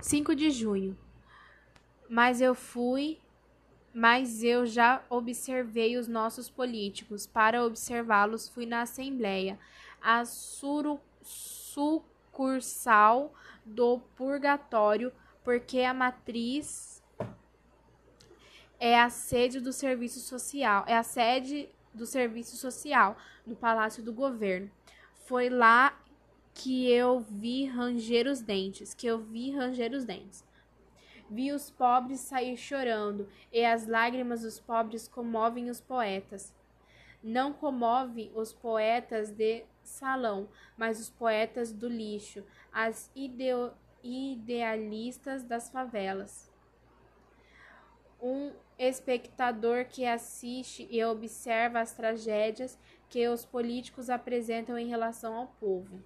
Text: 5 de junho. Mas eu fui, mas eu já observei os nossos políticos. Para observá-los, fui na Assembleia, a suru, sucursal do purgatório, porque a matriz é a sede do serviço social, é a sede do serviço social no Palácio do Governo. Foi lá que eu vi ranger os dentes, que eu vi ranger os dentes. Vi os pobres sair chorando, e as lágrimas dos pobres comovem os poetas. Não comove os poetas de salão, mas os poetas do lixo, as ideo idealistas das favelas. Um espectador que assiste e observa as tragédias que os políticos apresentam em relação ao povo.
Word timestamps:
5 0.00 0.34
de 0.34 0.50
junho. 0.50 0.96
Mas 2.08 2.40
eu 2.40 2.54
fui, 2.54 3.20
mas 3.92 4.42
eu 4.42 4.64
já 4.64 5.02
observei 5.10 5.96
os 5.96 6.08
nossos 6.08 6.48
políticos. 6.48 7.26
Para 7.26 7.64
observá-los, 7.64 8.48
fui 8.48 8.64
na 8.64 8.82
Assembleia, 8.82 9.58
a 10.00 10.24
suru, 10.24 11.00
sucursal 11.22 13.34
do 13.64 13.98
purgatório, 14.16 15.12
porque 15.44 15.80
a 15.80 15.92
matriz 15.92 17.02
é 18.78 18.98
a 18.98 19.10
sede 19.10 19.60
do 19.60 19.72
serviço 19.72 20.20
social, 20.20 20.84
é 20.86 20.96
a 20.96 21.02
sede 21.02 21.68
do 21.92 22.06
serviço 22.06 22.56
social 22.56 23.16
no 23.44 23.56
Palácio 23.56 24.02
do 24.02 24.12
Governo. 24.12 24.70
Foi 25.26 25.50
lá 25.50 25.98
que 26.58 26.90
eu 26.90 27.20
vi 27.20 27.66
ranger 27.66 28.26
os 28.26 28.40
dentes, 28.40 28.92
que 28.92 29.06
eu 29.06 29.16
vi 29.16 29.52
ranger 29.52 29.92
os 29.92 30.04
dentes. 30.04 30.44
Vi 31.30 31.52
os 31.52 31.70
pobres 31.70 32.18
sair 32.18 32.56
chorando, 32.56 33.28
e 33.52 33.64
as 33.64 33.86
lágrimas 33.86 34.42
dos 34.42 34.58
pobres 34.58 35.06
comovem 35.06 35.70
os 35.70 35.80
poetas. 35.80 36.52
Não 37.22 37.52
comove 37.52 38.32
os 38.34 38.52
poetas 38.52 39.30
de 39.30 39.64
salão, 39.84 40.48
mas 40.76 40.98
os 40.98 41.08
poetas 41.08 41.72
do 41.72 41.86
lixo, 41.86 42.42
as 42.72 43.08
ideo 43.14 43.72
idealistas 44.02 45.44
das 45.44 45.70
favelas. 45.70 46.50
Um 48.20 48.52
espectador 48.76 49.84
que 49.84 50.04
assiste 50.04 50.88
e 50.90 51.04
observa 51.04 51.78
as 51.78 51.92
tragédias 51.92 52.76
que 53.08 53.28
os 53.28 53.44
políticos 53.44 54.10
apresentam 54.10 54.76
em 54.76 54.88
relação 54.88 55.36
ao 55.36 55.46
povo. 55.46 56.02